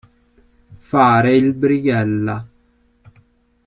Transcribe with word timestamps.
Fare 0.79 1.35
il 1.35 1.53
brighella. 1.53 2.47